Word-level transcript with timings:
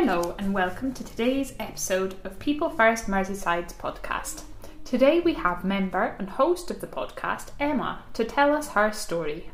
Hello, 0.00 0.36
and 0.38 0.54
welcome 0.54 0.94
to 0.94 1.02
today's 1.02 1.54
episode 1.58 2.14
of 2.22 2.38
People 2.38 2.70
First 2.70 3.06
Merseyside's 3.06 3.72
podcast. 3.72 4.44
Today 4.84 5.18
we 5.18 5.34
have 5.34 5.64
member 5.64 6.14
and 6.20 6.30
host 6.30 6.70
of 6.70 6.80
the 6.80 6.86
podcast, 6.86 7.50
Emma, 7.58 8.04
to 8.12 8.24
tell 8.24 8.54
us 8.54 8.68
her 8.68 8.92
story. 8.92 9.50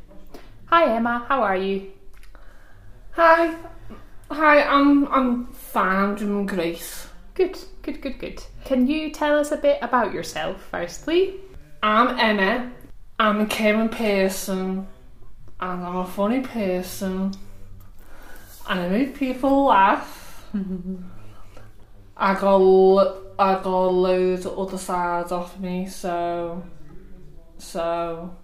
Hi, 0.67 0.97
Emma, 0.97 1.25
how 1.29 1.43
are 1.43 1.57
you? 1.57 1.93
Hi, 3.13 3.57
hi. 4.31 4.63
I'm 4.65 5.09
I'm 5.11 5.47
fine. 5.47 6.11
I'm 6.11 6.15
doing 6.15 6.45
great. 6.45 6.85
Good, 7.33 7.59
good, 7.81 8.03
good, 8.03 8.19
good. 8.19 8.43
Can 8.67 8.87
you 8.87 9.11
tell 9.13 9.39
us 9.39 9.51
a 9.51 9.57
bit 9.57 9.79
about 9.81 10.13
yourself, 10.13 10.61
firstly? 10.71 11.37
I'm 11.83 12.19
Emma. 12.21 12.71
I'm 13.19 13.41
a 13.41 13.47
caring 13.47 13.89
person, 13.89 14.87
and 15.59 15.87
I'm 15.87 15.97
a 15.97 16.07
funny 16.07 16.41
person, 16.43 17.33
and 18.69 18.81
I 18.81 18.89
make 18.91 19.17
people 19.17 19.65
laugh. 19.65 20.21
I 22.17 22.35
got 22.35 23.17
I 23.39 23.55
got 23.55 23.87
loads 23.89 24.47
of 24.47 24.57
other 24.57 24.79
sides 24.79 25.33
of 25.33 25.61
me, 25.61 25.89
so 25.89 26.63
so 27.59 28.35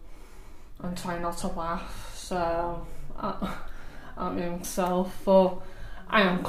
I'm 0.81 0.95
trying 0.97 1.23
not 1.23 1.39
to 1.39 1.47
laugh. 1.49 2.13
So 2.17 2.87
I'm 4.17 4.59
myself, 4.59 5.17
but 5.25 5.59
I 6.09 6.23
am 6.23 6.45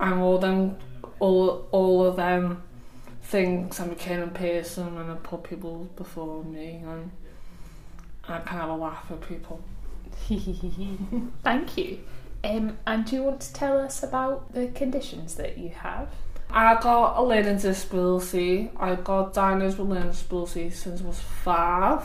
I'm 0.00 0.20
all 0.20 0.38
them 0.38 0.78
all 1.20 1.68
all 1.70 2.06
of 2.06 2.16
them 2.16 2.62
things. 3.22 3.78
I'm 3.78 3.92
a 3.92 3.94
caring 3.94 4.30
person, 4.30 4.98
and 4.98 5.12
I 5.12 5.14
put 5.14 5.44
people 5.44 5.88
before 5.94 6.42
me, 6.42 6.82
and 6.84 7.12
I 8.26 8.40
can 8.40 8.58
have 8.58 8.70
a 8.70 8.74
laugh 8.74 9.08
with 9.10 9.28
people. 9.28 9.62
Thank 11.44 11.78
you. 11.78 12.00
Um, 12.44 12.76
and 12.86 13.06
do 13.06 13.16
you 13.16 13.22
want 13.22 13.40
to 13.40 13.52
tell 13.54 13.80
us 13.80 14.02
about 14.02 14.52
the 14.52 14.68
conditions 14.68 15.36
that 15.36 15.56
you 15.56 15.70
have? 15.70 16.08
I 16.50 16.78
got 16.78 17.16
a 17.16 17.22
learning 17.22 17.56
disability. 17.56 18.70
I 18.76 18.96
got 18.96 19.32
diagnosed 19.32 19.78
with 19.78 19.88
learning 19.88 20.10
disability 20.10 20.68
since 20.68 21.00
I 21.00 21.04
was 21.04 21.20
five. 21.20 22.04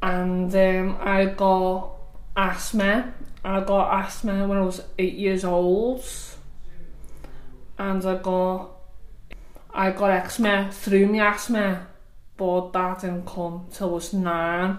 And 0.00 0.54
um, 0.54 0.96
I 0.98 1.26
got 1.26 1.90
asthma. 2.34 3.12
I 3.44 3.60
got 3.60 4.00
asthma 4.00 4.48
when 4.48 4.56
I 4.56 4.62
was 4.62 4.82
eight 4.98 5.14
years 5.14 5.44
old. 5.44 6.02
And 7.78 8.04
I 8.04 8.16
got 8.16 8.70
I 9.74 9.90
got 9.90 10.10
eczema 10.10 10.72
through 10.72 11.06
my 11.06 11.28
asthma, 11.28 11.86
but 12.38 12.72
that 12.72 13.02
didn't 13.02 13.26
come 13.26 13.66
till 13.70 13.90
I 13.90 13.92
was 13.92 14.14
nine 14.14 14.78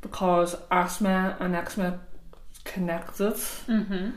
because 0.00 0.56
asthma 0.70 1.36
and 1.38 1.54
eczema 1.54 2.00
connected. 2.68 3.34
Mm-hmm. 3.34 4.10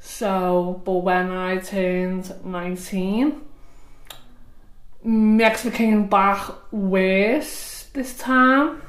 So, 0.00 0.82
but 0.84 0.98
when 0.98 1.30
I 1.30 1.58
turned 1.58 2.32
19, 2.44 3.40
my 5.04 5.44
eczema 5.44 5.74
came 5.74 6.08
back 6.08 6.50
worse 6.72 7.88
this 7.92 8.16
time. 8.16 8.82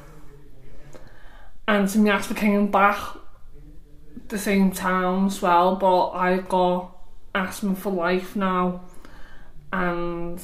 And 1.66 1.94
my 1.96 2.16
eczema 2.16 2.38
came 2.38 2.70
back 2.70 2.98
the 4.28 4.38
same 4.38 4.70
time 4.70 5.26
as 5.26 5.40
well, 5.40 5.76
but 5.76 6.10
I 6.10 6.38
got 6.38 6.96
asthma 7.34 7.74
for 7.74 7.92
life 7.92 8.36
now. 8.36 8.82
And 9.72 10.40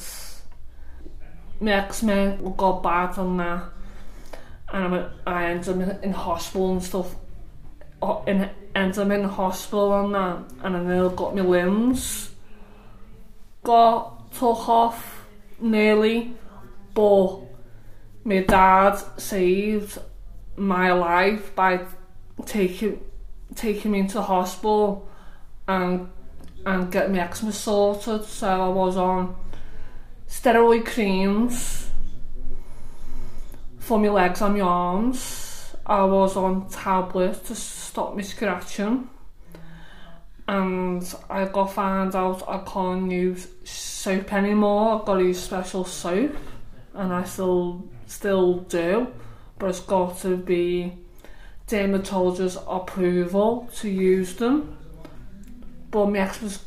my 1.59 1.71
eczema 1.71 2.37
got 2.57 2.81
bad 2.81 3.17
on 3.17 3.37
that. 3.37 3.63
And 4.73 4.95
I'm, 4.95 5.11
I 5.27 5.45
ended 5.47 5.69
up 5.69 6.03
in 6.03 6.13
hospital 6.13 6.71
and 6.71 6.83
stuff 6.83 7.13
in 8.27 8.49
ended 8.73 8.99
up 8.99 9.11
in 9.11 9.23
hospital 9.23 10.05
and 10.05 10.15
that 10.15 10.65
and 10.65 10.77
I 10.77 10.83
nearly 10.83 11.15
got 11.15 11.35
my 11.35 11.41
limbs. 11.41 12.31
Got 13.63 14.31
took 14.33 14.69
off 14.69 15.25
nearly 15.59 16.33
but 16.93 17.39
my 18.23 18.41
dad 18.41 18.95
saved 19.17 19.99
my 20.55 20.91
life 20.91 21.55
by 21.55 21.85
taking 22.45 23.01
taking 23.55 23.91
me 23.91 23.99
into 23.99 24.21
hospital 24.21 25.09
and 25.67 26.09
and 26.65 26.91
getting 26.91 27.13
my 27.13 27.19
eczema 27.19 27.51
sorted 27.51 28.23
so 28.25 28.47
I 28.47 28.67
was 28.69 28.97
on 28.97 29.35
steroid 30.27 30.85
creams 30.85 31.89
for 33.79 33.99
my 33.99 34.09
legs 34.09 34.41
and 34.41 34.55
my 34.55 34.61
arms 34.61 35.50
I 35.85 36.03
was 36.03 36.37
on 36.37 36.69
tablets 36.69 37.47
to 37.47 37.55
stop 37.55 38.15
me 38.15 38.23
scratching 38.23 39.09
and 40.47 41.15
I 41.29 41.45
got 41.45 41.73
found 41.73 42.15
out 42.15 42.43
I 42.47 42.59
can't 42.59 43.11
use 43.11 43.47
soap 43.63 44.33
anymore. 44.33 44.99
I've 44.99 45.05
got 45.05 45.17
to 45.17 45.23
use 45.23 45.41
special 45.41 45.85
soap 45.85 46.35
and 46.93 47.13
I 47.13 47.23
still 47.23 47.87
still 48.05 48.59
do 48.59 49.07
but 49.57 49.69
it's 49.69 49.79
got 49.79 50.19
to 50.19 50.37
be 50.37 50.93
dermatologist 51.67 52.57
approval 52.67 53.69
to 53.75 53.89
use 53.89 54.35
them. 54.35 54.77
But 55.89 56.07
my 56.07 56.19
eczema's 56.19 56.65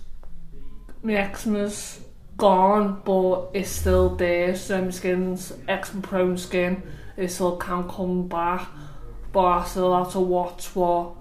my 1.02 1.14
eczema's 1.14 2.00
gone 2.36 3.00
but 3.04 3.50
it's 3.52 3.70
still 3.70 4.16
there 4.16 4.56
so 4.56 4.82
my 4.82 4.90
skin's 4.90 5.52
eczema 5.68 6.02
prone 6.02 6.36
skin 6.36 6.82
it 7.16 7.28
still 7.28 7.56
can 7.56 7.88
come 7.88 8.26
back 8.26 8.68
but 9.34 9.44
I 9.44 9.64
still 9.64 9.94
have 9.96 10.12
to 10.12 10.20
watch 10.20 10.74
what 10.76 11.12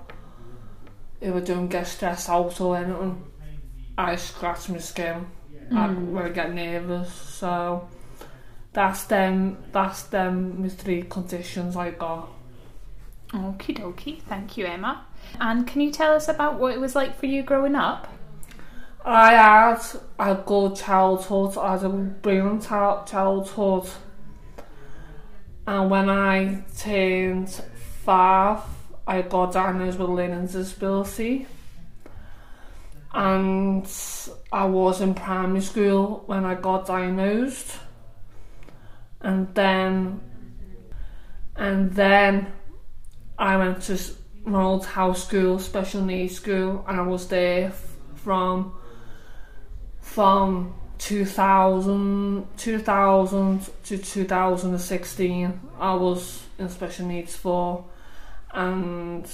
if 1.20 1.34
I 1.34 1.40
don't 1.40 1.68
get 1.68 1.88
stressed 1.88 2.30
out 2.30 2.62
or 2.62 2.78
anything. 2.78 3.26
I 3.98 4.16
scratch 4.16 4.70
my 4.70 4.78
skin 4.78 5.26
I, 5.72 5.88
hmm. 5.88 6.14
when 6.14 6.26
I 6.26 6.30
get 6.30 6.54
nervous. 6.54 7.12
So 7.12 7.90
that's 8.72 9.06
them. 9.06 9.58
That's 9.72 10.04
them. 10.04 10.62
My 10.62 10.70
three 10.70 11.02
conditions 11.02 11.76
I 11.76 11.92
got. 11.92 12.30
Okie 13.34 13.80
dokie, 13.80 14.22
thank 14.22 14.58
you, 14.58 14.68
Emma. 14.68 15.08
And 15.40 15.66
can 15.66 15.82
you 15.82 15.92
tell 15.92 16.14
us 16.14 16.28
about 16.28 16.60
what 16.60 16.76
it 16.76 16.80
was 16.80 16.96
like 16.96 17.18
for 17.18 17.26
you 17.26 17.42
growing 17.42 17.74
up? 17.74 18.08
I 19.04 19.32
had 19.32 19.82
a 20.20 20.36
good 20.36 20.76
childhood. 20.76 21.58
I 21.58 21.72
had 21.72 21.84
a 21.84 21.90
brilliant 21.90 22.64
child- 22.64 23.08
childhood. 23.08 23.90
And 25.66 25.90
when 25.90 26.10
I 26.10 26.64
turned 26.78 27.60
I 28.08 29.22
got 29.30 29.54
diagnosed 29.54 30.00
with 30.00 30.10
learning 30.10 30.48
disability. 30.48 31.48
And 33.14 33.88
I 34.52 34.66
was 34.66 35.02
in 35.02 35.14
primary 35.14 35.62
school 35.62 36.24
when 36.26 36.46
I 36.46 36.56
got 36.56 36.88
diagnosed. 36.88 37.78
And 39.22 39.54
then, 39.54 40.22
and 41.56 41.94
then 41.94 42.52
I 43.38 43.58
went 43.58 43.84
to 43.84 44.00
my 44.46 44.62
old 44.62 44.86
house 44.86 45.26
school, 45.26 45.60
special 45.60 46.02
needs 46.02 46.36
school, 46.36 46.84
and 46.88 47.00
I 47.00 47.04
was 47.04 47.28
there 47.28 47.72
from 48.16 48.74
from 50.02 50.74
2000, 50.98 52.48
2000 52.58 53.70
to 53.86 53.98
2016 53.98 55.60
I 55.80 55.94
was 55.96 56.44
special 56.70 57.08
needs 57.08 57.36
for. 57.36 57.86
And 58.52 59.28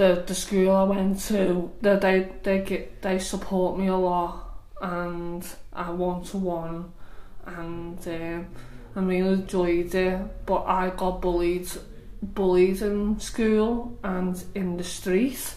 the 0.00 0.24
the 0.26 0.34
school 0.34 0.70
I 0.70 0.84
went 0.84 1.20
to 1.28 1.70
they 1.82 1.96
they 1.96 2.28
they, 2.42 2.58
get, 2.60 3.02
they 3.02 3.18
support 3.18 3.78
me 3.78 3.88
a 3.88 3.96
lot 3.96 4.46
and 4.80 5.46
I 5.74 5.90
one 5.90 6.24
to 6.24 6.38
one 6.38 6.92
and 7.44 7.98
um, 8.08 8.46
I 8.96 9.00
really 9.00 9.34
enjoyed 9.34 9.94
it 9.94 10.46
but 10.46 10.62
I 10.64 10.88
got 10.90 11.20
bullied 11.20 11.68
bullied 12.22 12.80
in 12.80 13.20
school 13.20 13.98
and 14.02 14.42
in 14.54 14.78
the 14.78 14.84
street. 14.84 15.54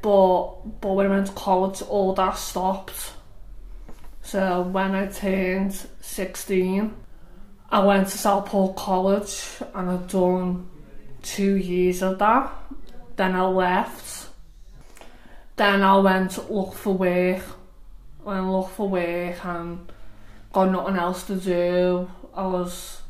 But 0.00 0.80
but 0.80 0.92
when 0.94 1.06
I 1.06 1.10
went 1.10 1.26
to 1.26 1.32
college 1.34 1.82
all 1.82 2.14
that 2.14 2.38
stopped. 2.38 3.12
So 4.22 4.62
when 4.62 4.94
I 4.94 5.06
turned 5.06 5.74
16 6.00 6.94
I 7.70 7.84
went 7.84 8.08
to 8.08 8.18
Southport 8.18 8.76
College 8.76 9.44
and 9.74 9.90
I'd 9.90 10.08
done 10.08 10.68
two 11.22 11.56
years 11.56 12.02
of 12.02 12.18
that. 12.18 12.52
Then 13.16 13.34
I 13.34 13.46
left. 13.46 14.28
Then 15.56 15.82
I 15.82 15.96
went 15.98 16.32
to 16.32 16.42
look 16.42 16.74
for 16.74 16.92
work 16.92 17.42
went 18.26 18.50
looked 18.50 18.72
for 18.72 18.88
work 18.88 19.44
and 19.44 19.92
got 20.52 20.70
nothing 20.70 20.96
else 20.96 21.22
to 21.28 21.36
do. 21.36 22.10
I 22.34 22.46
was 22.46 23.00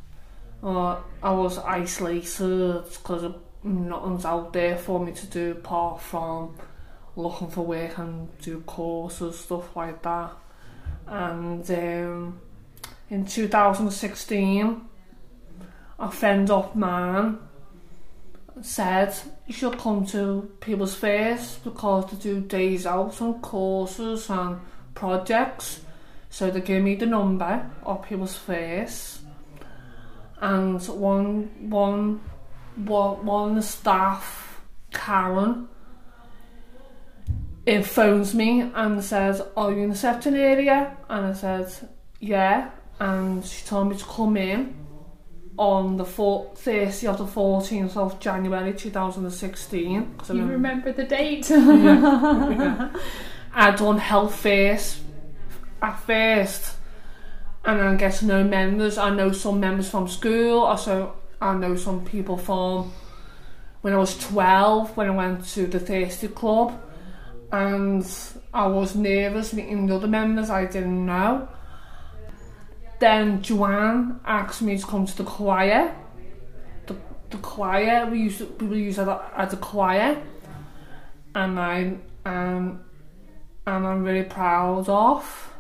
uh, 0.63 1.01
I 1.23 1.33
was 1.33 1.59
isolated 1.59 2.85
because 2.85 3.33
nothing's 3.65 4.25
out 4.25 4.53
there 4.53 4.77
for 4.77 5.01
me 5.01 5.13
to 5.13 5.27
do 5.27 5.53
apart 5.53 6.03
from 6.03 6.57
looking 7.17 7.49
for 7.49 7.63
work 7.63 7.97
and 7.99 8.29
do 8.41 8.61
courses, 8.61 9.41
stuff 9.41 9.75
like 9.75 10.03
that. 10.03 10.33
And 11.07 11.71
um, 11.71 12.41
in 13.09 13.25
2016, 13.25 14.81
a 15.99 16.11
friend 16.11 16.51
of 16.51 16.75
mine 16.75 17.39
said 18.63 19.15
you 19.47 19.55
should 19.55 19.79
come 19.79 20.05
to 20.07 20.51
People's 20.61 20.95
First 20.95 21.63
because 21.63 22.11
they 22.11 22.17
do 22.17 22.41
days 22.41 22.87
out 22.87 23.21
and 23.21 23.41
courses 23.43 24.29
and 24.31 24.61
projects. 24.95 25.81
So 26.31 26.51
they 26.51 26.61
gave 26.61 26.83
me 26.83 26.97
the 26.97 27.07
number 27.07 27.71
of 27.85 28.03
People's 28.03 28.37
First, 28.37 29.21
and 30.41 30.83
one 30.89 31.71
one 31.71 32.21
one 32.75 33.25
one 33.25 33.63
staff 33.63 34.61
Karen 34.93 35.69
it 37.65 37.83
phones 37.83 38.33
me 38.33 38.61
and 38.61 39.03
says 39.03 39.43
are 39.57 39.73
you 39.73 39.83
in 39.83 39.91
the 39.91 39.97
Sefton 39.97 40.37
area? 40.37 40.97
And 41.09 41.27
I 41.27 41.33
said 41.33 41.73
yeah 42.21 42.71
and 43.01 43.45
she 43.45 43.65
told 43.67 43.89
me 43.91 43.97
to 43.97 44.05
come 44.05 44.37
in 44.37 44.75
on 45.59 45.97
the 45.97 46.05
4th, 46.05 46.59
30th 46.59 47.09
of 47.09 47.19
the 47.19 47.25
14th 47.41 47.97
of 47.97 48.21
January 48.21 48.73
2016 48.75 50.15
'cause 50.19 50.31
I'm 50.31 50.37
You 50.37 50.43
in- 50.43 50.49
remember 50.51 50.93
the 50.93 51.05
date? 51.05 51.49
yeah. 51.51 52.89
I 53.55 53.71
done 53.71 53.99
health 53.99 54.35
first 54.35 55.01
at 55.81 55.99
first 56.01 56.77
and 57.65 57.81
I 57.81 57.95
get 57.97 58.15
to 58.17 58.27
know 58.27 58.45
members. 58.45 58.99
I 58.99 59.11
know 59.11 59.33
some 59.33 59.59
members 59.61 59.89
from 59.89 60.09
school, 60.09 60.61
also 60.61 61.15
I 61.41 61.55
know 61.55 61.75
some 61.77 62.05
people 62.05 62.37
from 62.37 62.93
when 63.81 63.93
I 63.95 63.97
was 63.97 64.19
12 64.19 64.97
when 64.97 65.09
I 65.09 65.15
went 65.15 65.47
to 65.55 65.67
the 65.67 65.79
Thirsty 65.81 66.29
Club 66.29 66.73
and 67.53 68.07
I 68.53 68.67
was 68.67 68.95
nervous 68.95 69.53
meeting 69.55 69.87
the 69.87 69.97
other 69.97 70.09
members 70.09 70.51
I 70.51 70.67
didn't 70.67 71.07
know. 71.07 71.49
Then 72.99 73.43
Joanne 73.43 74.21
asked 74.25 74.63
me 74.63 74.79
to 74.79 74.87
come 74.87 75.07
to 75.07 75.17
the 75.17 75.25
choir. 75.25 75.95
The, 76.87 76.97
the 77.31 77.37
choir, 77.39 78.09
we 78.11 78.23
used 78.23 78.39
to, 78.39 78.47
people 78.47 78.77
use 78.77 78.99
it 78.99 79.09
as 79.37 79.53
a 79.53 79.57
choir 79.57 80.23
and 81.37 81.61
I 81.61 81.99
um 82.25 82.81
and 83.67 83.87
I'm 83.87 84.03
really 84.03 84.25
proud 84.25 84.89
of 84.89 85.53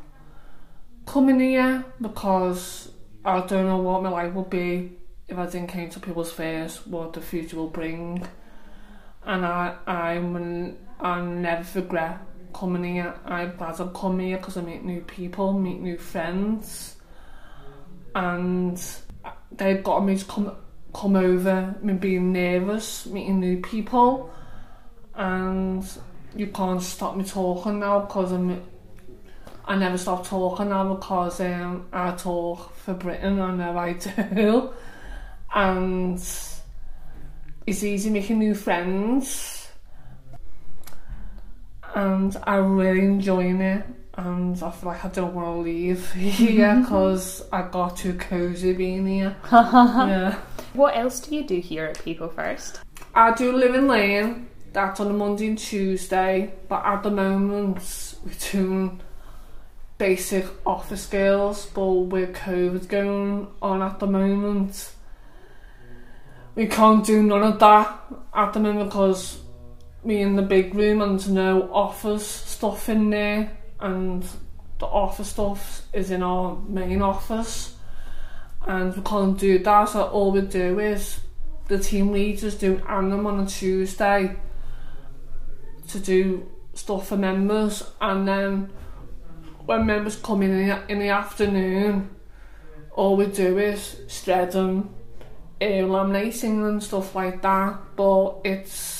coming 1.05 1.39
here 1.39 1.85
because 2.01 2.91
I 3.25 3.41
don't 3.41 3.67
know 3.67 3.79
what 3.79 4.03
my 4.03 4.09
life 4.09 4.33
would 4.33 4.49
be 4.49 4.93
if 5.29 5.37
I 5.37 5.45
didn't 5.47 5.69
come 5.69 5.91
to 5.91 6.01
People's 6.01 6.33
First, 6.33 6.87
what 6.87 7.13
the 7.13 7.21
future 7.21 7.57
will 7.57 7.69
bring. 7.69 8.27
And 9.25 9.45
I 9.45 9.77
I'm 9.87 10.77
I 11.01 11.21
never 11.21 11.81
regret 11.81 12.21
coming 12.55 12.95
here. 12.95 13.15
I'm 13.27 13.57
glad 13.57 13.81
I've 13.81 13.93
come 13.93 14.21
here 14.21 14.39
because 14.39 14.57
I 14.57 14.63
meet 14.63 14.83
new 14.83 15.03
people, 15.03 15.53
meet 15.53 15.81
new 15.81 15.99
friends, 15.99 16.96
and 18.17 18.83
they've 19.53 19.85
got 19.85 20.01
me 20.01 20.17
to 20.17 20.25
come 20.25 20.57
come 20.93 21.17
over. 21.17 21.77
Me 21.83 21.93
being 21.93 22.33
nervous, 22.33 23.05
meeting 23.07 23.41
new 23.41 23.61
people, 23.61 24.33
and 25.15 25.87
you 26.35 26.47
can't 26.47 26.83
stop 26.83 27.15
me 27.15 27.25
talking 27.25 27.79
now 27.79 28.01
because 28.01 28.33
I'm. 28.33 28.63
I 29.67 29.77
never 29.77 29.99
stop 29.99 30.27
talking 30.27 30.71
now 30.71 30.95
because 30.95 31.41
um, 31.41 31.89
I 31.93 32.13
talk 32.13 32.75
for 32.77 32.95
Britain. 32.95 33.39
I 33.41 33.55
know 33.55 33.77
I 33.77 33.93
do, 34.35 34.73
and 35.55 36.15
it's 36.17 37.83
easy 37.83 38.09
making 38.09 38.39
new 38.39 38.55
friends, 38.55 39.69
and 41.95 42.35
I'm 42.45 42.77
really 42.77 43.05
enjoying 43.05 43.61
it. 43.61 43.85
And 44.17 44.61
I 44.63 44.71
feel 44.71 44.91
like 44.91 45.05
I 45.05 45.09
don't 45.09 45.35
want 45.35 45.47
to 45.47 45.61
leave 45.61 46.13
here 46.15 46.77
because 46.81 47.45
I 47.53 47.63
got 47.63 47.97
too 47.97 48.15
cozy 48.15 48.73
being 48.73 49.07
here. 49.07 49.37
yeah. 49.53 50.39
what 50.73 50.97
else 50.97 51.21
do 51.21 51.37
you 51.37 51.45
do 51.47 51.61
here 51.61 51.87
at 51.87 52.03
People 52.03 52.29
First? 52.29 52.81
I 53.15 53.35
do 53.35 53.53
Living 53.53 53.89
Lane. 53.89 54.49
That's 54.73 55.01
on 55.01 55.09
a 55.09 55.13
Monday 55.13 55.49
and 55.49 55.59
Tuesday. 55.59 56.53
But 56.69 56.85
at 56.85 57.03
the 57.03 57.11
moment, 57.11 58.15
we're 58.25 58.51
doing 58.53 59.01
basic 59.99 60.47
office 60.67 61.05
skills. 61.05 61.67
But 61.67 61.87
with 61.87 62.35
COVID 62.37 62.89
going 62.89 63.49
on 63.63 63.83
at 63.83 63.99
the 63.99 64.07
moment, 64.07 64.93
we 66.55 66.67
can't 66.67 67.05
do 67.05 67.23
none 67.23 67.43
of 67.43 67.59
that 67.59 68.01
at 68.35 68.53
the 68.53 68.61
moment 68.61 68.91
because 68.91 69.39
we 70.03 70.21
in 70.21 70.37
the 70.37 70.43
big 70.43 70.75
room 70.75 71.03
and 71.03 71.35
no 71.35 71.71
office 71.73 72.27
stuff 72.27 72.89
in 72.89 73.11
there. 73.11 73.57
And 73.81 74.25
the 74.79 74.87
office 74.87 75.29
stuff 75.29 75.83
is 75.93 76.11
in 76.11 76.23
our 76.23 76.57
main 76.69 77.03
office. 77.03 77.75
And 78.67 78.97
we 78.97 79.03
can't 79.03 79.39
do 79.39 79.59
that, 79.61 79.89
so 79.89 80.05
all 80.05 80.33
we 80.33 80.41
do 80.41 80.79
is 80.81 81.21
the 81.69 81.79
team 81.79 82.13
leaders 82.13 82.57
do 82.57 82.81
Annam 82.89 83.27
on 83.27 83.41
a 83.41 83.47
Tuesday 83.47 84.37
to 85.89 86.01
do 86.01 86.49
stuff 86.75 87.09
for 87.09 87.17
members 87.17 87.83
and 88.01 88.29
then 88.29 88.71
when 89.65 89.87
members 89.87 90.17
come 90.17 90.43
in 90.43 90.71
in 90.89 90.99
the, 90.99 91.09
afternoon 91.09 92.11
all 92.93 93.17
we 93.17 93.27
do 93.27 93.59
is 93.59 94.01
shred 94.09 94.53
them 94.53 94.91
uh, 95.61 95.65
laminating 95.65 96.69
and 96.69 96.83
stuff 96.83 97.15
like 97.15 97.41
that 97.43 97.79
but 97.97 98.41
it's 98.45 98.96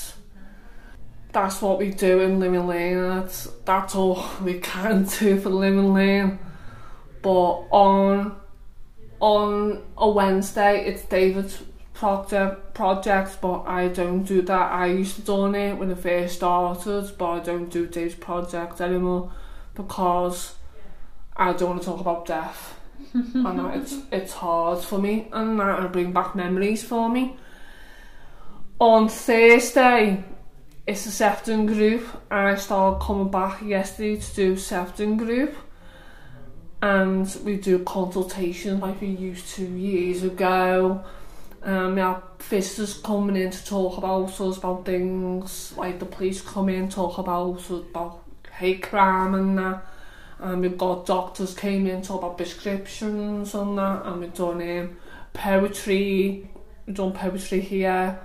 that's 1.37 1.61
what 1.61 1.77
we 1.77 1.91
do 1.91 2.19
in 2.21 2.39
Living 2.39 2.65
Lane 2.65 3.09
that's, 3.09 3.47
that's 3.63 3.93
all 3.93 4.25
we 4.43 4.59
can 4.59 5.03
do 5.19 5.39
for 5.39 5.49
Living 5.49 5.93
Lane. 5.93 6.39
But 7.21 7.67
on 7.69 8.35
on 9.19 9.83
a 9.97 10.09
Wednesday 10.09 10.85
it's 10.85 11.03
David's 11.05 11.61
project 11.93 12.73
projects 12.73 13.37
but 13.39 13.61
I 13.67 13.87
don't 13.87 14.23
do 14.23 14.41
that. 14.41 14.71
I 14.71 14.87
used 14.87 15.15
to 15.17 15.21
do 15.21 15.53
it 15.53 15.75
when 15.75 15.91
I 15.91 15.95
first 15.95 16.37
started 16.37 17.11
but 17.19 17.29
I 17.29 17.39
don't 17.39 17.69
do 17.69 17.85
Dave's 17.85 18.15
project 18.15 18.81
anymore 18.81 19.31
because 19.75 20.55
I 21.35 21.53
don't 21.53 21.69
want 21.69 21.81
to 21.83 21.87
talk 21.87 21.99
about 21.99 22.25
death. 22.25 22.79
And 23.13 23.75
it's 23.75 23.95
it's 24.11 24.33
hard 24.33 24.79
for 24.79 24.97
me 24.97 25.29
and 25.31 25.59
that 25.59 25.81
will 25.81 25.89
bring 25.89 26.13
back 26.13 26.33
memories 26.33 26.83
for 26.83 27.09
me. 27.09 27.37
On 28.79 29.07
Thursday 29.07 30.23
it's 30.87 31.05
a 31.05 31.11
Sefton 31.11 31.65
group 31.65 32.07
and 32.31 32.47
I 32.47 32.55
started 32.55 33.03
coming 33.03 33.29
back 33.29 33.61
yesterday 33.61 34.15
to 34.15 34.35
do 34.35 34.55
Sefton 34.55 35.17
group. 35.17 35.53
And 36.81 37.37
we 37.43 37.57
do 37.57 37.79
consultations 37.79 38.81
like 38.81 39.01
we 39.01 39.07
used 39.07 39.53
to 39.55 39.65
years 39.65 40.23
ago. 40.23 41.03
Um, 41.61 41.95
we 41.95 42.01
have 42.01 42.23
visitors 42.39 42.93
coming 42.99 43.35
in 43.35 43.51
to 43.51 43.65
talk 43.65 43.97
about 43.97 44.39
us 44.39 44.57
about 44.57 44.85
things 44.85 45.73
like 45.75 45.99
the 45.99 46.05
police 46.05 46.39
come 46.39 46.69
in 46.69 46.87
talk 46.87 47.17
about 47.17 47.57
us 47.57 47.69
about 47.69 48.23
hate 48.53 48.83
crime 48.83 49.33
and 49.33 49.57
that. 49.57 49.85
And 50.39 50.61
we've 50.61 50.77
got 50.77 51.05
doctors 51.05 51.53
came 51.53 51.87
in 51.87 52.01
talk 52.01 52.21
about 52.21 52.37
prescriptions 52.37 53.53
and 53.53 53.77
that. 53.77 54.05
And 54.05 54.21
we've 54.21 54.33
done 54.33 54.61
um, 54.61 54.97
poetry. 55.33 56.49
We've 56.85 56.95
done 56.95 57.11
poetry 57.11 57.59
here 57.59 58.19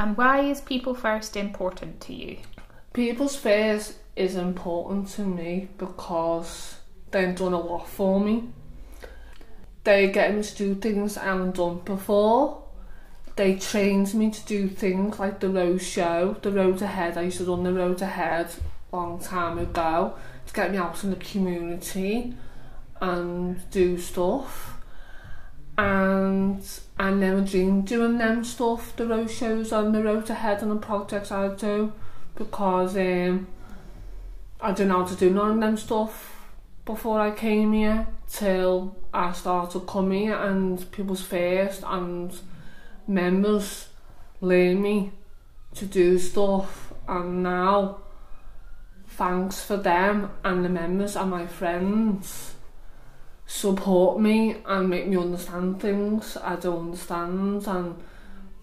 And 0.00 0.16
why 0.16 0.40
is 0.40 0.62
People 0.62 0.94
First 0.94 1.36
important 1.36 2.00
to 2.00 2.14
you? 2.14 2.38
People's 2.94 3.36
first 3.36 3.96
is 4.16 4.34
important 4.34 5.08
to 5.08 5.20
me 5.20 5.68
because 5.76 6.76
they've 7.10 7.36
done 7.36 7.52
a 7.52 7.60
lot 7.60 7.86
for 7.86 8.18
me. 8.18 8.48
They 9.84 10.10
get 10.10 10.34
me 10.34 10.42
to 10.42 10.56
do 10.56 10.74
things 10.74 11.18
I 11.18 11.24
haven't 11.24 11.56
done 11.56 11.80
before. 11.80 12.62
They 13.36 13.56
trained 13.56 14.14
me 14.14 14.30
to 14.30 14.44
do 14.46 14.68
things 14.68 15.18
like 15.18 15.38
the 15.40 15.50
road 15.50 15.82
Show, 15.82 16.34
the 16.40 16.50
Road 16.50 16.80
Ahead. 16.80 17.18
I 17.18 17.24
used 17.24 17.36
to 17.36 17.44
run 17.44 17.62
the 17.62 17.74
Road 17.74 18.00
Ahead 18.00 18.54
a 18.90 18.96
long 18.96 19.20
time 19.20 19.58
ago 19.58 20.14
to 20.46 20.54
get 20.54 20.72
me 20.72 20.78
out 20.78 21.04
in 21.04 21.10
the 21.10 21.16
community 21.16 22.32
and 23.02 23.70
do 23.70 23.98
stuff. 23.98 24.78
And 25.76 26.64
I 27.00 27.10
never 27.10 27.40
dreamed 27.40 27.86
doing 27.86 28.18
them 28.18 28.44
stuff, 28.44 28.94
the 28.94 29.06
road 29.06 29.30
shows 29.30 29.72
on 29.72 29.92
the 29.92 30.04
road 30.04 30.28
ahead 30.28 30.60
and 30.60 30.70
the 30.70 30.76
projects 30.76 31.32
I 31.32 31.48
do 31.54 31.94
because 32.34 32.94
um, 32.94 33.46
I 34.60 34.72
didn't 34.72 34.88
know 34.88 34.98
how 34.98 35.06
to 35.06 35.14
do 35.14 35.30
none 35.30 35.52
of 35.52 35.60
them 35.60 35.78
stuff 35.78 36.44
before 36.84 37.18
I 37.18 37.30
came 37.30 37.72
here 37.72 38.06
till 38.30 38.94
I 39.14 39.32
started 39.32 39.86
coming 39.86 40.24
here 40.24 40.36
and 40.36 40.90
people's 40.92 41.22
first 41.22 41.84
and 41.86 42.38
members 43.08 43.88
learn 44.42 44.82
me 44.82 45.12
to 45.76 45.86
do 45.86 46.18
stuff. 46.18 46.92
And 47.08 47.42
now 47.42 48.02
thanks 49.08 49.64
for 49.64 49.78
them 49.78 50.32
and 50.44 50.62
the 50.66 50.68
members 50.68 51.16
and 51.16 51.30
my 51.30 51.46
friends 51.46 52.56
support 53.50 54.20
me 54.20 54.56
and 54.64 54.88
make 54.88 55.08
me 55.08 55.16
understand 55.16 55.80
things 55.80 56.36
I 56.36 56.54
don't 56.54 56.86
understand 56.86 57.66
and 57.66 57.96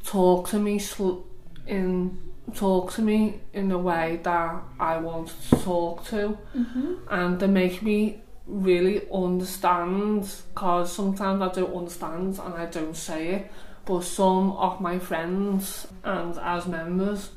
talk 0.06 0.48
to 0.51 0.60
me 0.60 0.79
sl- 0.79 1.24
in 1.67 2.17
talk 2.56 2.94
to 2.94 3.01
me 3.01 3.41
in 3.53 3.70
a 3.74 3.77
way 3.77 4.22
that 4.24 4.56
I 4.79 4.98
want 4.98 5.27
to 5.50 5.58
talk 5.58 6.06
to 6.06 6.38
Mm-hmm. 6.56 6.94
and 7.10 7.38
they 7.39 7.48
make 7.48 7.82
me 7.82 8.22
really 8.48 9.01
understand 9.12 10.25
because 10.53 10.94
sometimes 10.94 11.41
I 11.41 11.50
don't 11.50 11.75
understand 11.75 12.39
and 12.46 12.53
I 12.53 12.65
don't 12.67 12.96
say 12.96 13.27
it 13.36 13.51
but 13.84 14.03
some 14.06 14.51
of 14.51 14.79
my 14.79 15.00
friends 15.00 15.88
and 16.06 16.38
as 16.39 16.65
members, 16.65 17.29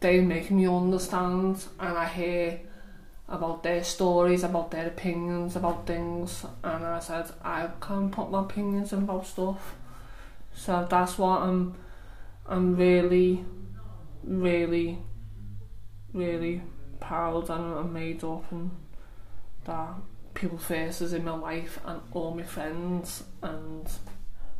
they 0.00 0.20
make 0.20 0.50
me 0.50 0.66
understand, 0.66 1.64
and 1.78 1.96
I 1.96 2.06
hear 2.06 2.60
about 3.30 3.62
their 3.62 3.82
stories, 3.84 4.42
about 4.42 4.70
their 4.72 4.88
opinions 4.88 5.56
about 5.56 5.86
things, 5.86 6.44
and 6.64 6.84
I 6.84 6.98
said 6.98 7.30
I 7.42 7.68
can 7.80 8.10
put 8.10 8.30
my 8.30 8.40
opinions 8.40 8.92
in 8.92 9.04
about 9.04 9.26
stuff. 9.26 9.76
So 10.52 10.86
that's 10.90 11.16
what 11.16 11.42
I'm. 11.42 11.76
I'm 12.46 12.74
really, 12.74 13.44
really, 14.24 14.98
really 16.12 16.62
proud 16.98 17.48
and 17.48 17.74
I'm 17.74 17.92
made 17.92 18.24
up 18.24 18.50
and 18.50 18.72
that 19.64 19.94
people 20.34 20.58
faces 20.58 21.12
in 21.12 21.24
my 21.24 21.32
life 21.32 21.78
and 21.84 22.00
all 22.12 22.34
my 22.34 22.42
friends 22.42 23.24
and 23.42 23.88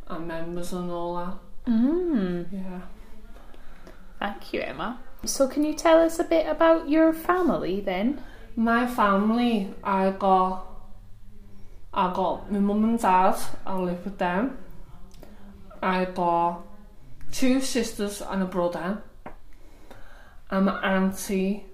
and 0.07 0.27
members 0.27 0.73
and 0.73 0.89
all 0.89 1.15
that. 1.17 1.71
Mm. 1.71 2.47
Yeah. 2.51 2.81
Thank 4.19 4.53
you, 4.53 4.61
Emma. 4.61 4.99
So, 5.25 5.47
can 5.47 5.63
you 5.63 5.73
tell 5.73 5.99
us 6.01 6.19
a 6.19 6.23
bit 6.23 6.47
about 6.47 6.89
your 6.89 7.13
family 7.13 7.79
then? 7.79 8.21
My 8.55 8.85
family, 8.85 9.73
I 9.83 10.11
got 10.11 10.67
I 11.93 12.13
got 12.13 12.51
my 12.51 12.59
mum 12.59 12.83
and 12.83 12.99
dad, 12.99 13.37
I 13.65 13.77
live 13.77 14.05
with 14.05 14.17
them. 14.17 14.57
I 15.81 16.05
got 16.05 16.61
two 17.31 17.59
sisters 17.59 18.21
and 18.21 18.43
a 18.43 18.45
brother. 18.45 19.03
I'm 20.49 20.67
an 20.67 20.83
auntie. 20.83 21.65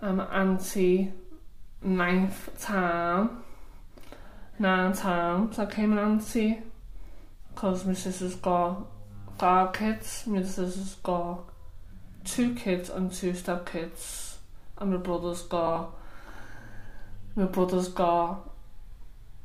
I'm 0.00 0.20
an 0.20 0.26
auntie 0.28 1.12
ninth 1.82 2.60
time. 2.60 3.42
Nine 4.58 4.92
times 4.92 5.58
I 5.58 5.66
came 5.66 5.92
an 5.92 5.98
auntie 5.98 6.62
because 7.52 7.84
my 7.84 7.94
sister's 7.94 8.36
got 8.36 8.86
five 9.38 9.72
kids. 9.72 10.24
My 10.26 10.42
sister's 10.42 10.94
got 11.02 11.44
two 12.24 12.54
kids 12.54 12.90
and 12.90 13.12
two 13.12 13.34
step 13.34 13.70
kids. 13.70 14.33
And 14.78 14.90
my 14.90 14.96
brother's 14.96 15.42
got 15.42 15.94
my 17.36 17.46
brother's 17.46 17.88
got 17.88 18.48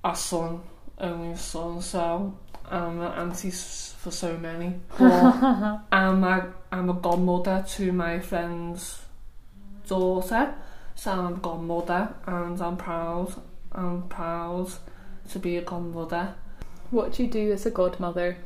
a 0.03 0.15
son, 0.15 0.61
only 0.99 1.31
a 1.31 1.37
son, 1.37 1.81
so 1.81 1.99
um, 1.99 2.37
I'm 2.71 3.01
an 3.01 3.11
auntie 3.13 3.49
for 3.49 4.11
so 4.11 4.37
many. 4.37 4.79
But 4.97 5.81
I'm 5.91 6.23
a 6.23 6.53
I'm 6.71 6.89
a 6.89 6.93
godmother 6.93 7.65
to 7.69 7.91
my 7.91 8.19
friend's 8.19 9.01
daughter. 9.87 10.53
So 10.95 11.11
I'm 11.11 11.33
a 11.33 11.37
godmother 11.37 12.13
and 12.27 12.61
I'm 12.61 12.77
proud. 12.77 13.33
I'm 13.71 14.03
proud 14.03 14.71
to 15.31 15.39
be 15.39 15.57
a 15.57 15.61
godmother. 15.61 16.35
What 16.91 17.13
do 17.13 17.23
you 17.23 17.29
do 17.29 17.51
as 17.53 17.65
a 17.65 17.71
godmother? 17.71 18.37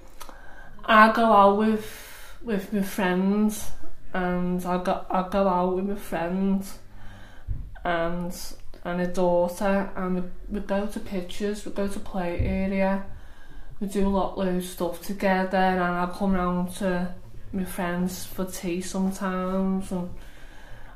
I 0.85 1.11
go 1.11 1.25
out 1.25 1.57
with 1.57 1.85
with 2.43 2.71
my 2.71 2.81
friends 2.81 3.71
and 4.13 4.63
I 4.65 4.83
go 4.83 5.05
I 5.09 5.27
go 5.29 5.47
out 5.47 5.75
with 5.75 5.85
my 5.85 5.95
friends 5.95 6.77
and 7.83 8.33
and 8.85 9.01
a 9.01 9.07
daughter 9.07 9.89
and 9.95 10.15
we, 10.15 10.21
we 10.49 10.59
go 10.59 10.85
to 10.85 10.99
pictures, 10.99 11.65
we 11.65 11.71
go 11.71 11.87
to 11.87 11.99
play 11.99 12.39
area, 12.39 13.05
we 13.79 13.87
do 13.87 14.07
a 14.07 14.09
lot 14.09 14.35
of 14.37 14.63
stuff 14.63 15.01
together 15.01 15.57
and 15.57 15.81
I 15.81 16.09
come 16.13 16.33
round 16.33 16.75
to 16.75 17.13
my 17.51 17.63
friends 17.63 18.25
for 18.25 18.45
tea 18.45 18.81
sometimes 18.81 19.91
and 19.91 20.09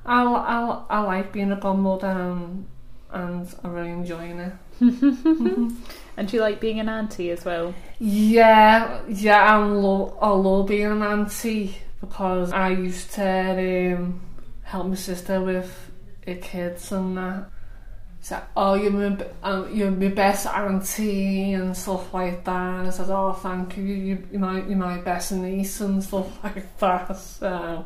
I, 0.06 0.24
I, 0.24 0.84
I 0.90 1.00
like 1.02 1.32
being 1.32 1.52
a 1.52 1.56
godmother 1.56 2.08
and 2.08 2.68
and 3.10 3.56
I'm 3.64 3.72
really 3.74 3.92
enjoying 3.92 4.40
it. 4.40 4.54
And 6.18 6.28
do 6.28 6.38
you 6.38 6.42
like 6.42 6.60
being 6.60 6.80
an 6.80 6.90
auntie 6.90 7.30
as 7.30 7.46
well? 7.46 7.76
Yeah, 8.00 9.02
yeah, 9.08 9.54
I 9.54 9.64
love, 9.64 10.18
I 10.20 10.30
love 10.30 10.68
being 10.68 10.88
an 10.88 11.04
auntie 11.04 11.78
because 12.00 12.52
I 12.52 12.70
used 12.70 13.12
to 13.14 13.96
um, 13.96 14.22
help 14.64 14.88
my 14.88 14.96
sister 14.96 15.42
with 15.42 15.92
her 16.26 16.36
kids 16.36 16.92
and 16.92 17.18
that. 17.18 17.50
So, 18.20 18.42
oh, 18.56 18.74
you're 18.74 18.92
my, 18.92 19.26
um, 19.44 19.74
you're 19.74 19.92
my 19.92 20.10
best 20.10 20.48
auntie 20.48 21.54
and 21.54 21.76
stuff 21.78 22.14
like 22.14 22.44
that. 22.46 22.86
I 22.86 22.90
said, 22.90 23.10
oh, 23.10 23.34
thank 23.34 23.78
you, 23.78 23.84
you 23.84 24.28
you're, 24.32 24.42
my, 24.42 24.58
you're 24.66 24.78
my 24.78 24.98
best 24.98 25.32
niece 25.32 25.80
and 25.82 26.04
stuff 26.04 26.28
like 26.44 26.78
that. 26.80 27.16
So, 27.18 27.86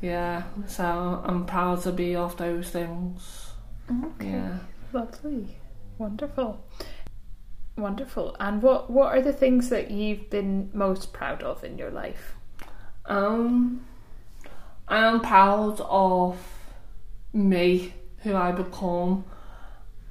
yeah, 0.00 0.42
so 0.66 1.22
I'm 1.24 1.46
proud 1.46 1.82
to 1.82 1.92
be 1.92 2.16
of 2.16 2.36
those 2.36 2.70
things. 2.70 3.50
Okay. 3.90 4.30
Yeah. 4.30 4.58
Lovely. 4.92 5.56
Wonderful. 5.98 6.64
Wonderful. 7.76 8.36
And 8.40 8.62
what, 8.62 8.90
what 8.90 9.16
are 9.16 9.22
the 9.22 9.32
things 9.32 9.68
that 9.68 9.90
you've 9.90 10.30
been 10.30 10.70
most 10.72 11.12
proud 11.12 11.42
of 11.42 11.62
in 11.62 11.78
your 11.78 11.90
life? 11.90 12.35
Um, 13.06 13.86
I 14.88 14.98
am 14.98 15.20
proud 15.20 15.80
of 15.80 16.38
me, 17.32 17.92
who 18.18 18.34
I 18.34 18.52
become, 18.52 19.24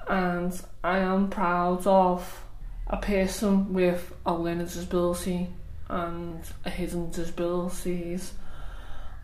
and 0.07 0.61
I 0.83 0.99
am 0.99 1.29
proud 1.29 1.85
of 1.87 2.43
a 2.87 2.97
person 2.97 3.73
with 3.73 4.13
a 4.25 4.33
learning 4.33 4.65
disability 4.65 5.49
and 5.89 6.41
a 6.63 6.69
hidden 6.69 7.11
disabilities. 7.11 8.33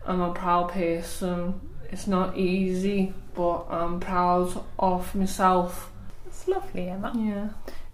I'm 0.06 0.20
a 0.20 0.32
proud 0.32 0.70
person. 0.70 1.60
It's 1.90 2.06
not 2.06 2.36
easy, 2.36 3.14
but 3.34 3.66
I'm 3.70 4.00
proud 4.00 4.64
of 4.78 5.14
myself. 5.14 5.90
It's 6.26 6.48
lovely, 6.48 6.88
Emma. 6.88 7.12
Yeah. 7.16 7.48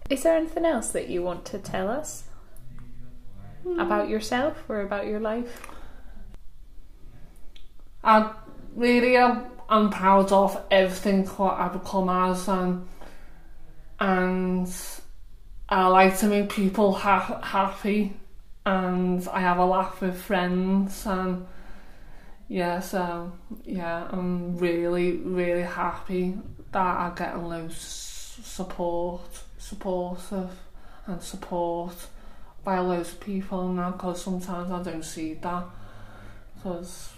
Is 0.09 0.23
there 0.23 0.37
anything 0.37 0.65
else 0.65 0.89
that 0.91 1.09
you 1.09 1.21
want 1.21 1.45
to 1.45 1.59
tell 1.59 1.89
us 1.89 2.23
about 3.77 4.09
yourself 4.09 4.57
or 4.69 4.81
about 4.81 5.05
your 5.05 5.19
life? 5.19 5.67
I 8.03 8.33
really 8.75 9.17
am 9.17 9.45
I'm 9.69 9.91
proud 9.91 10.31
of 10.31 10.59
everything 10.71 11.27
what 11.27 11.59
I've 11.59 11.73
become 11.73 12.09
as 12.09 12.47
and 12.47 12.87
and 13.99 14.73
I 15.67 15.87
like 15.87 16.17
to 16.19 16.27
make 16.27 16.49
people 16.49 16.93
ha- 16.93 17.41
happy 17.43 18.13
and 18.65 19.27
I 19.27 19.41
have 19.41 19.59
a 19.59 19.65
laugh 19.65 20.01
with 20.01 20.19
friends 20.19 21.05
and 21.05 21.45
yeah 22.47 22.79
so 22.79 23.31
yeah 23.63 24.07
I'm 24.09 24.57
really 24.57 25.17
really 25.17 25.61
happy 25.61 26.35
that 26.71 26.79
I 26.81 27.11
get 27.15 27.37
loads 27.37 27.77
support 28.43 29.43
supportive 29.59 30.49
and 31.05 31.21
support 31.21 32.07
by 32.63 32.79
loads 32.79 33.13
of 33.13 33.19
people 33.19 33.67
now 33.69 33.91
because 33.91 34.21
sometimes 34.21 34.71
I 34.71 34.81
don't 34.83 35.03
see 35.03 35.35
that 35.35 35.63
because 36.55 37.09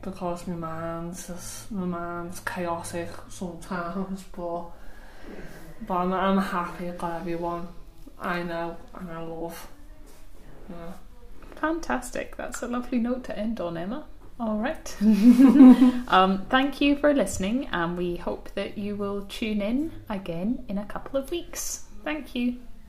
because 0.00 0.46
my 0.46 0.54
mind's 0.54 1.26
just, 1.26 1.72
my 1.72 1.84
mind's 1.84 2.40
chaotic 2.40 3.08
sometimes 3.28 4.22
but 4.36 4.66
but 5.86 5.94
I'm, 5.94 6.12
I'm 6.12 6.38
happy 6.38 6.90
got 6.90 7.20
everyone 7.20 7.66
I 8.20 8.42
know 8.42 8.76
and 8.94 9.10
I 9.10 9.20
love 9.20 9.68
yeah. 10.68 10.92
Fantastic. 11.56 12.36
That's 12.36 12.62
a 12.62 12.66
lovely 12.66 12.98
note 12.98 13.24
to 13.24 13.38
end 13.38 13.60
on, 13.60 13.76
Emma. 13.76 14.04
All 14.40 14.58
right. 14.58 14.96
um, 15.00 16.44
thank 16.48 16.80
you 16.80 16.96
for 16.96 17.14
listening, 17.14 17.68
and 17.70 17.96
we 17.96 18.16
hope 18.16 18.50
that 18.54 18.76
you 18.76 18.96
will 18.96 19.22
tune 19.22 19.62
in 19.62 19.92
again 20.08 20.64
in 20.68 20.78
a 20.78 20.84
couple 20.84 21.20
of 21.20 21.30
weeks. 21.30 21.84
Thank 22.04 22.34
you. 22.34 22.56